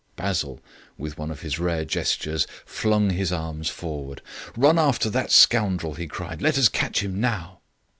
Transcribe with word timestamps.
Basil, 0.15 0.59
with 0.97 1.19
one 1.19 1.29
of 1.29 1.41
his 1.41 1.59
rare 1.59 1.85
gestures, 1.85 2.47
flung 2.65 3.11
his 3.11 3.31
arms 3.31 3.69
forward. 3.69 4.23
"Run 4.57 4.79
after 4.79 5.11
that 5.11 5.29
scoundrel," 5.31 5.93
he 5.93 6.07
cried; 6.07 6.41
"let 6.41 6.57
us 6.57 6.69
catch 6.69 7.03
him 7.03 7.21
now." 7.21 7.59